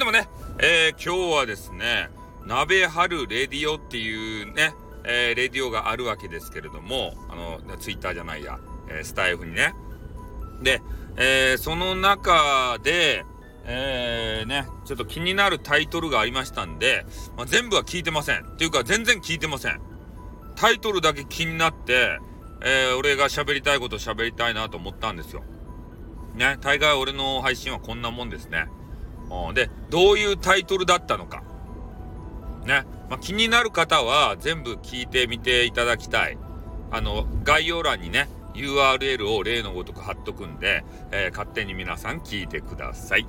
[0.00, 2.08] でもね、えー、今日はですね、
[2.46, 4.74] 鍋春レディオっていうね、
[5.04, 8.58] えー、レディオがあるわけですけれども、あの、ツイッターじゃないや、
[8.88, 9.74] えー、スタイフにね。
[10.62, 10.80] で、
[11.16, 13.26] えー、その中で、
[13.66, 17.04] えー、ね、ちょっと気になるタイトルがありましたんで、
[17.36, 18.46] まあ、全部は聞いてません。
[18.46, 19.82] っていうか、全然聞いてません。
[20.56, 22.20] タイトルだけ気になって、
[22.62, 25.42] えー、俺が喋りたいこと喋りたいなと思ったんですよ。
[26.36, 28.68] ね、大概俺の配信はこんなもんですね。
[29.54, 31.42] で、どういうタイトルだったのか。
[32.64, 36.38] ね、まあ、気になる方は全部聞いてみていただきたい。
[36.90, 43.26] あの、概要欄にね、URL を例のごとく貼っとくんで、えー、勝手に皆さん聞いてください。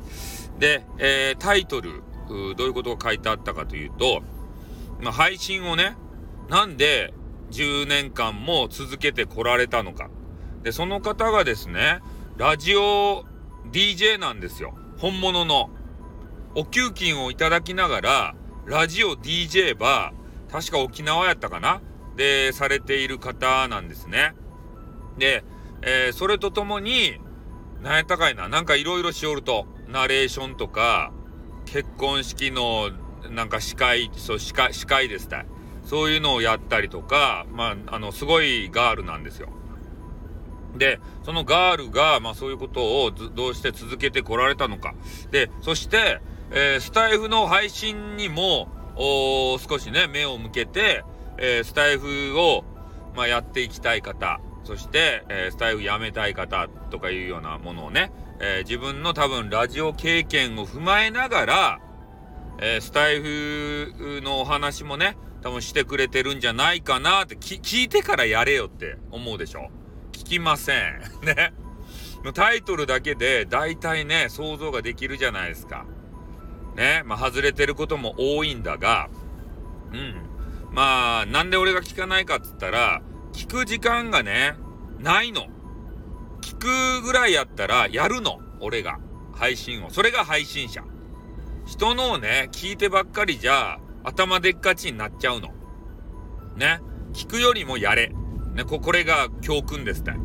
[0.59, 4.23] で、えー、タイトル、どういうことが書いてあったかというと、
[5.01, 5.95] まあ、配信をね、
[6.49, 7.13] なんで
[7.51, 10.09] 10年間も続けてこられたのか。
[10.63, 11.99] で、その方がですね、
[12.37, 13.25] ラジオ
[13.71, 14.73] DJ なんですよ。
[14.97, 15.69] 本物の。
[16.53, 18.35] お給金をいただきながら、
[18.65, 20.11] ラジオ DJ は、
[20.51, 21.81] 確か沖縄やったかな？
[22.17, 24.33] で、されている方なんですね。
[25.17, 25.45] で、
[25.81, 27.19] えー、それとともに、
[27.81, 31.13] なんやったかいな、なんかいろいろしおると、ナレーションとか、
[31.65, 32.91] 結婚式の、
[33.29, 35.45] なんか司会、そう、司会、司会ですた
[35.85, 39.49] そういうのをやったりとか、まあ、あの、すごいガールなんですよ。
[40.75, 44.93] で、そのガールが、まあそういうことをどうして続けてこられたのか。
[45.31, 51.03] で、そして、えー、スタイフの配信にも、少しね、目を向けて、
[51.37, 52.63] えー、スタイフを、
[53.15, 61.79] まあ、やっていきたい方、そして、えー、スタイフやめたい方とかいうようなものをね、え、自分の多分ラジオ経験を踏まえながら、
[62.59, 69.69] え、スタイフのお話もね、多分してくれてるんじゃないかなって聞いてからやれよって思うでしょ
[70.11, 71.01] 聞きません。
[71.23, 71.53] ね。
[72.33, 75.85] タイトルだけで大体ね、想像ができるじゃないですか。
[76.75, 77.03] ね。
[77.05, 79.09] まあ、外れてることも多いんだが、
[79.93, 80.15] うん。
[80.71, 83.01] まあ、なんで俺が聞かないかっつったら、
[83.33, 84.55] 聞く時間がね、
[84.99, 85.47] ないの。
[86.41, 88.39] 聞くぐらいやったらやるの。
[88.59, 88.99] 俺が。
[89.33, 89.89] 配信を。
[89.89, 90.83] それが配信者。
[91.65, 95.49] 人のをね、聞いてばっかりじゃ、頭でっかちになっちゃうの。
[96.55, 96.79] ね。
[97.13, 98.13] 聞くよりもやれ。
[98.53, 100.15] ね、こ、これが教訓ですね。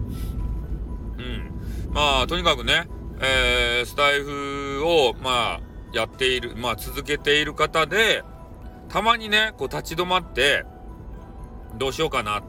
[1.18, 1.92] うん。
[1.92, 2.88] まあ、とにかくね、
[3.20, 5.60] えー、スタイフを、まあ、
[5.96, 8.22] やっている、まあ、続けている方で、
[8.88, 10.64] たまにね、こう立ち止まって、
[11.76, 12.42] どうしようかな。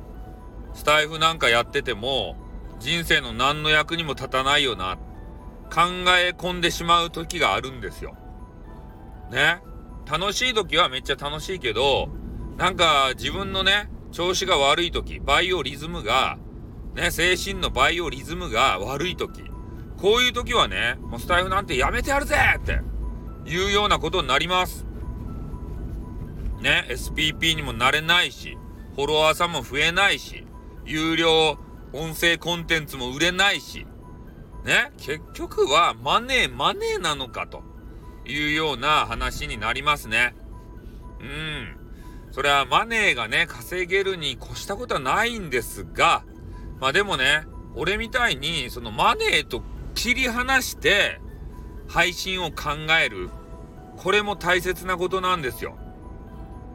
[0.74, 2.36] スタイフなんかやってても、
[2.80, 4.98] 人生の何の役にも立たないよな。
[5.70, 5.82] 考
[6.20, 8.16] え込んでしまう時があるんですよ。
[9.32, 9.62] ね。
[10.10, 12.10] 楽しい時はめっちゃ楽しいけど、
[12.58, 16.38] なんか自分のね、調子が悪い時、バイオリズムが、
[16.96, 19.44] ね、精神のバイオリズムが悪い時、
[19.98, 22.80] こういう時はね、もうスタイフなんてやめてやるぜって
[23.48, 24.86] いうようなことになります。
[26.62, 28.58] ね、SPP にもなれないし、
[28.96, 30.46] フォロワーさんも増えないし、
[30.86, 31.58] 有料
[31.94, 33.86] 音声コンテンツも売れないし、
[34.66, 37.64] ね、結局はマネーマネーなのかと
[38.26, 40.36] いうような話になりますね。
[41.22, 41.78] うん。
[42.32, 46.26] それはマネーがね、稼げるに越したことはないんですが、
[46.80, 49.64] まあでもね、俺みたいに、そのマネーと
[49.96, 51.22] 切り離して、
[51.88, 52.72] 配信を考
[53.02, 53.30] える。
[53.98, 55.78] これも大切なことなんですよ。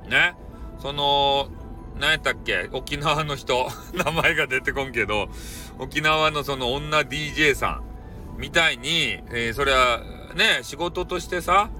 [0.09, 0.35] ね？
[0.81, 1.49] その、
[1.99, 2.69] 何やったっけ？
[2.73, 3.69] 沖縄の人。
[3.95, 5.29] 名前が出てこんけど、
[5.79, 7.83] 沖縄のその女 DJ さん。
[8.39, 10.01] みたいに、えー、それは
[10.35, 11.71] ね、仕事としてさ、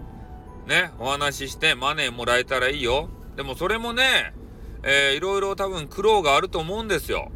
[0.67, 3.09] ね、お話ししてマネーもらえたらいいよ。
[3.37, 4.35] でもそれもね、
[4.85, 7.33] えー、いろいろ多分苦労があると思うんですよ。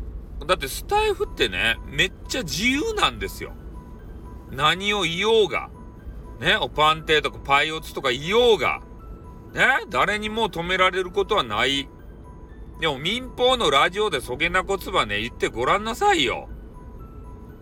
[0.47, 3.53] だってスタイフってね、めっちゃ自由なんですよ。
[4.51, 5.71] 何を言おうが。
[6.41, 8.83] ね、おパンテとかパイオツとか言おうが。
[9.55, 11.89] ね、誰にも止められることはない。
[12.81, 16.49] でも民放のラジオでそげなこつばね、言ってごらんなさいよ。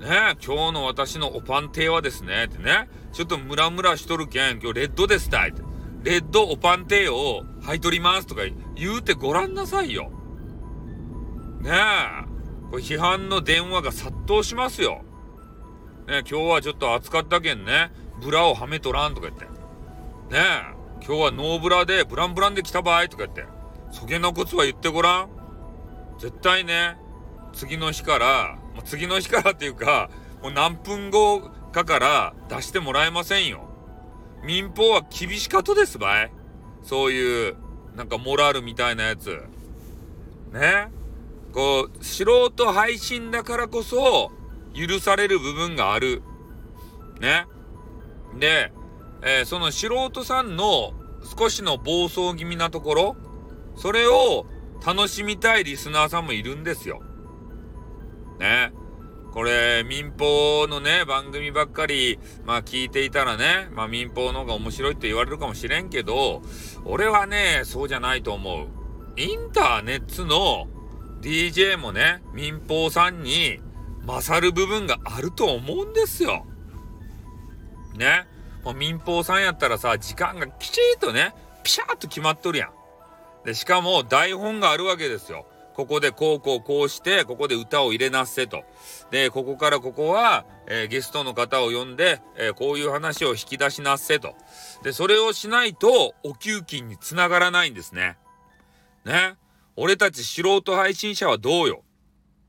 [0.01, 5.63] ね今日の私のおパンテはですね、ってね、ちょっとムラムラしとるけん、今日レッドですたいって。
[6.03, 8.43] レッドおパンテを履いとりますとか
[8.75, 10.11] 言うてごらんなさいよ。
[11.61, 12.25] ねえ。
[12.71, 15.03] これ批判の電話が殺到しますよ。
[16.07, 19.45] ね今日はちょっと暑かったけんね、ブラをはめとらんとか言って。
[19.45, 19.51] ね
[20.71, 20.75] え。
[21.07, 23.45] 今日はノーブラでブランブランで来た場合とか言って。
[23.91, 25.29] そげなコツは言ってごらん。
[26.19, 26.97] 絶対ね、
[27.53, 30.11] 次の日から、次の日からっていうか、
[30.43, 33.69] もう何分後かから出してもらえませんよ。
[34.43, 36.33] 民放は厳しかとですばい。
[36.83, 37.57] そういう、
[37.97, 39.43] なんかモラルみたいなやつ。
[40.53, 40.89] ね。
[41.53, 44.33] こう、素人配信だからこそ、
[44.75, 46.23] 許される部分がある。
[47.21, 47.47] ね。
[48.39, 48.73] で、
[49.23, 50.93] えー、その素人さんの
[51.39, 53.17] 少しの暴走気味なところ、
[53.77, 54.47] それを
[54.85, 57.03] 楽しみたいリスナーさんもいるんですよ。
[58.39, 58.73] ね。
[59.33, 66.43] これ、民放のね、番組ばっかり、まあ聞いていたらね、まあ民放の方が面白いって言われるかもしれんけど、
[66.85, 68.69] 俺はね、そうじゃないと思う。
[69.17, 70.69] インターネットの
[71.21, 73.61] DJ もね、民放さんに
[74.07, 76.47] 勝る部分があると思うんですよ。
[77.95, 78.27] ね。
[78.65, 82.71] もう民放さんやったらさ、時間がきちっとね、ピシャーっと決まっとるやん。
[83.45, 85.47] で、しかも台本があるわけですよ。
[85.75, 88.63] ここでこうこうこうして、ここで歌を入れなせと。
[89.11, 94.37] で、ここからここは、えー、ゲストの方を呼んで、えー、こういう話を引き出しなせと。
[94.83, 98.17] で、それをしないと、お給金につながらないんですね。
[99.05, 99.35] ね。
[99.77, 101.83] 俺たち素人配信者はどうよ？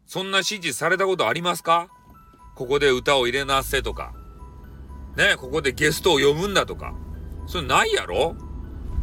[0.06, 1.90] そんな指示されたことありますか？
[2.56, 4.14] ここで歌を入れなせとか。
[5.18, 6.94] ね、ここでゲストを呼ぶんだとか。
[7.48, 8.36] それないやろ？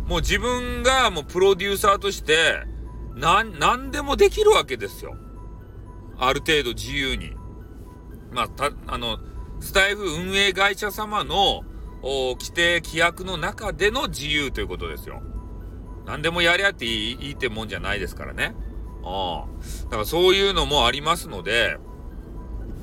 [0.07, 2.65] もう自分がもうプロデューサーとして、
[3.15, 5.17] なん、なんでもできるわけですよ。
[6.19, 7.33] ある程度自由に。
[8.33, 9.19] まあ、た、あの、
[9.61, 11.63] スタイフ運営会社様の
[12.03, 15.23] 規定規約の中での自由ということですよ。
[16.05, 18.57] 何でもやりゃっていいいいってもんじゃないですからね。
[19.05, 19.85] ああ。
[19.85, 21.79] だからそういうのもありますので、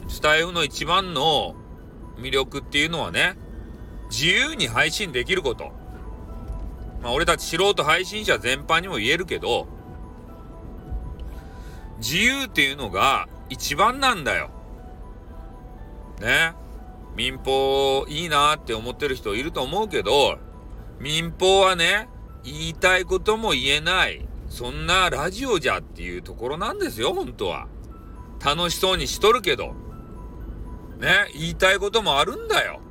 [0.07, 1.55] スタイフの一番の
[2.19, 3.36] 魅力っていうのはね、
[4.10, 5.71] 自由に配信できること。
[7.01, 9.68] まあ俺たち素人配信者全般にも言えるけど、
[12.00, 14.50] 自由っていうのが一番なんだよ。
[16.19, 16.54] ね。
[17.16, 20.38] 民放いいなって思ってる人いると思うけど、
[21.00, 22.07] 民放はね、
[22.44, 27.68] 言いたいことも言えない、そんなラジオじゃっていうところなんですよ、本当は。
[28.44, 29.75] 楽しそうにしとるけど。
[31.00, 32.81] ね、言いたいこともあるんだよ。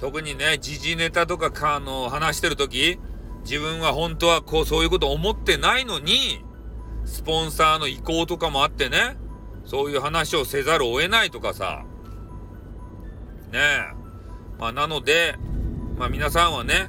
[0.00, 2.98] 特にね、時事ネタとかか、あの、話してるとき、
[3.44, 6.44] 自分は本当はこう、そういうこと思ってないのに、
[7.04, 9.16] スポンサーの意向とかもあってね、
[9.64, 11.84] そういう話をせざるを得ないとかさ。
[13.52, 14.02] ねえ。
[14.58, 15.36] まあ、なので、
[15.98, 16.88] まあ皆さんはね、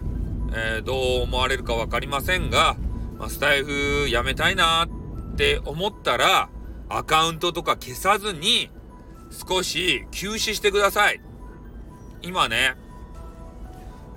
[0.53, 2.77] えー、どう思われるか分かりませんが、
[3.17, 6.49] まあ、スタイフやめたいなって思ったら、
[6.89, 8.69] アカウントとか消さずに、
[9.33, 11.19] 少し休止してください。
[12.21, 12.75] 今ね、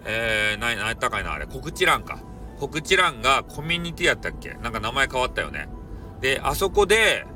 [0.04, 2.20] えー、な、なったかいな、あれ、告知欄か。
[2.60, 4.54] 告知欄がコミュニティやったっけ？
[4.62, 5.68] なんか名前変わったよね。
[6.20, 7.26] で、あそこで、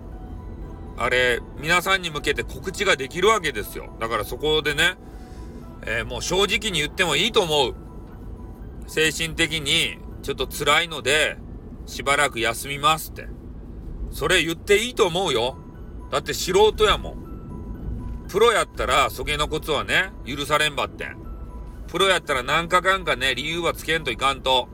[0.97, 3.97] あれ、皆さんに向けて告知ができるわけですよ。
[3.99, 4.95] だからそこでね、
[5.83, 7.75] えー、もう正直に言ってもいいと思う。
[8.87, 11.39] 精神的にちょっと辛いので、
[11.87, 13.27] しばらく休みますって。
[14.11, 15.57] それ言っていいと思うよ。
[16.11, 17.20] だって素人やもん。
[18.31, 21.09] プロやったら、そげのコツはね、許されんばって。
[21.89, 24.69] プロやったら何かかんかね、理由はつけんといかんと。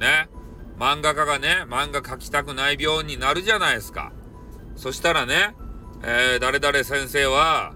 [0.00, 0.30] ね。
[0.78, 4.12] 漫画家がね、漫画描きたくない病になるじゃないですか。
[4.76, 5.54] そしたらね、
[6.02, 7.74] えー、誰々先生は、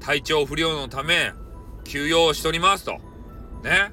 [0.00, 1.32] 体調不良のため、
[1.84, 2.98] 休養しとりますと。
[3.62, 3.92] ね。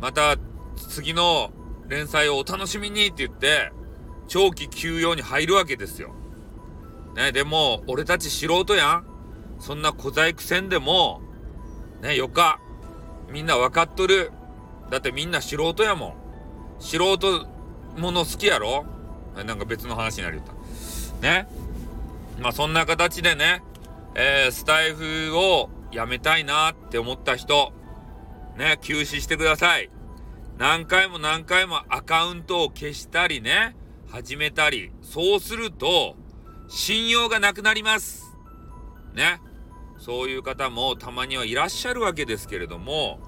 [0.00, 0.36] また
[0.76, 1.50] 次の
[1.88, 3.72] 連載をお楽しみにって言って、
[4.26, 6.14] 長期休養に入るわけですよ。
[7.16, 9.07] ね、でも、俺たち素人やん。
[9.58, 11.20] そんな小細工せんでも、
[12.00, 12.60] ね、よか。
[13.30, 14.32] みんな分かっとる。
[14.90, 16.14] だってみんな素人やもん。
[16.78, 17.46] 素人
[17.96, 18.86] もの好きやろ？
[19.44, 20.52] なんか別の話になりよった。
[21.20, 21.48] ね。
[22.40, 23.62] まあそんな形でね、
[24.14, 27.72] えー、スタイフをやめたいなって思った人、
[28.56, 29.90] ね、休止してください。
[30.56, 33.76] 何回も何回もアカウントを消したりね、
[34.10, 36.16] 始めたり、そうすると、
[36.68, 38.36] 信用がなくなります。
[39.14, 39.40] ね。
[39.98, 43.20] そういう方もたまにはいらっしゃるわけですけれども、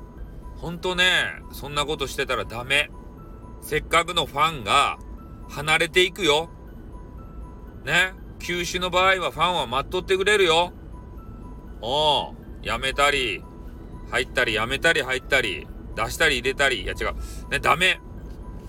[0.57, 1.05] ほんとね、
[1.53, 2.91] そんなことしてたらダメ。
[3.63, 4.99] せっかくのファンが
[5.49, 6.49] 離れていくよ。
[7.85, 8.13] ね？
[8.39, 10.73] 休止の場合はファンは待っとってくれるよ。
[11.83, 13.43] おう、やめたり、
[14.11, 17.51] 入ったりやめたり入ったり、出したり入れたり、いや違う。
[17.51, 18.01] ね、ダメ。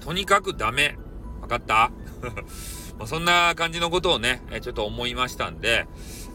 [0.01, 0.97] とにかくダメ。
[1.41, 1.91] わかった？
[2.99, 5.87] まそんな感じのことをね、ちょっと思いましたんで、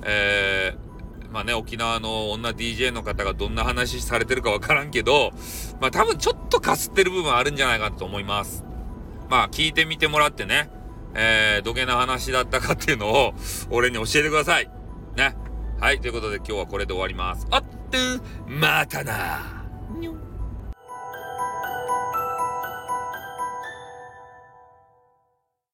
[0.04, 0.95] えー、
[1.36, 5.32] まあね、沖縄の女 DJ の方がどんな話されてるかわからんけど、
[5.82, 8.64] まあ多分ちょっとかすってる部分あるんじゃないかと思います。
[9.28, 10.70] まあ聞いてみてもらってね、
[11.12, 13.34] えー、どげな話だったかっていうのを、
[13.68, 14.70] 俺に教えてください。
[15.14, 15.36] ね。
[15.78, 17.46] はい、ということで今日はこれで終わります。
[17.50, 17.98] あっと、
[18.46, 19.66] またな